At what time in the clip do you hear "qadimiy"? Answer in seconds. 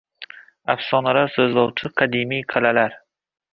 2.01-2.45